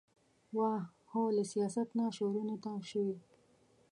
[0.57, 0.83] واه!
[1.11, 3.15] هو له سياست نه شعرونو ته شوې،